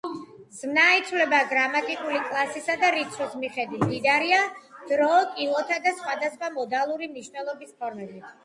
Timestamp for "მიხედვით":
3.43-3.85